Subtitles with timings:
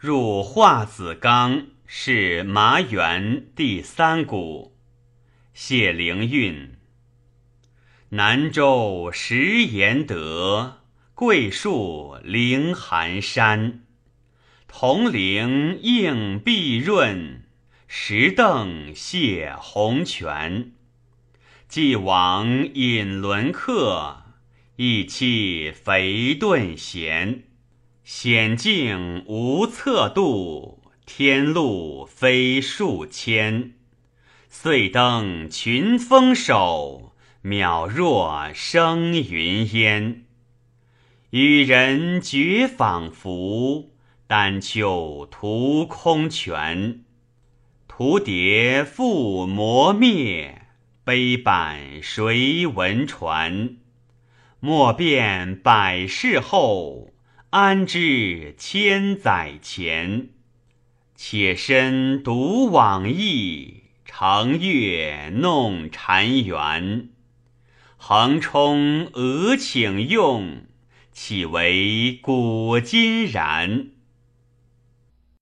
[0.00, 4.76] 入化子冈，是麻园第三谷。
[5.52, 6.76] 谢灵运。
[8.10, 10.82] 南州石岩德，
[11.14, 13.80] 桂树凌寒山。
[14.68, 17.42] 铜铃映碧润，
[17.88, 20.74] 石凳泻红泉。
[21.66, 24.22] 既往引轮客，
[24.76, 27.47] 一气肥顿闲。
[28.10, 33.74] 险境无测度，天路非数千。
[34.48, 37.12] 遂登群峰首，
[37.44, 40.24] 渺若生云烟。
[41.30, 43.90] 与人绝仿佛，
[44.26, 47.04] 丹丘图空泉。
[47.86, 50.62] 蝴蝶复磨灭，
[51.04, 53.76] 碑板谁闻传？
[54.60, 57.10] 莫辨百世后。
[57.50, 60.28] 安知千载前？
[61.14, 67.08] 且身独往忆，长月弄婵娟。
[67.96, 70.66] 横冲俄请用，
[71.10, 73.92] 岂为古今然？